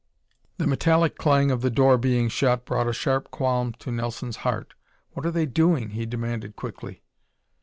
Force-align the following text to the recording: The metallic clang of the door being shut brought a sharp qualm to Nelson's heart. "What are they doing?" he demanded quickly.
The 0.57 0.65
metallic 0.65 1.15
clang 1.15 1.51
of 1.51 1.61
the 1.61 1.69
door 1.69 1.95
being 1.99 2.27
shut 2.27 2.65
brought 2.65 2.87
a 2.87 2.91
sharp 2.91 3.29
qualm 3.29 3.73
to 3.73 3.91
Nelson's 3.91 4.37
heart. 4.37 4.73
"What 5.11 5.27
are 5.27 5.31
they 5.31 5.45
doing?" 5.45 5.91
he 5.91 6.07
demanded 6.07 6.55
quickly. 6.55 7.03